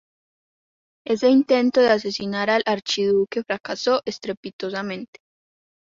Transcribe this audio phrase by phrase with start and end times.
[1.05, 5.19] Ese intento de asesinar al archiduque fracasó estrepitosamente.